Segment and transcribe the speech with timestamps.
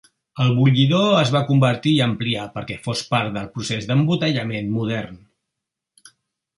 [0.43, 5.25] El bullidor es va convertir i ampliar perquè fos part del procés d'embotellament modern.